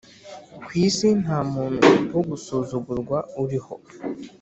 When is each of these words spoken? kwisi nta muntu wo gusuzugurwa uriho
kwisi 0.65 1.07
nta 1.23 1.39
muntu 1.53 1.85
wo 2.13 2.21
gusuzugurwa 2.29 3.17
uriho 3.41 3.75